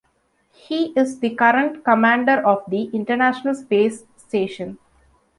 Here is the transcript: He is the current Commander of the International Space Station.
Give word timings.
He 0.55 0.93
is 0.99 1.19
the 1.19 1.35
current 1.35 1.83
Commander 1.85 2.43
of 2.43 2.63
the 2.67 2.85
International 2.85 3.53
Space 3.53 4.03
Station. 4.15 4.79